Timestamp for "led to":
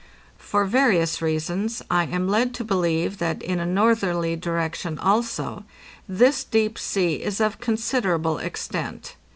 2.27-2.63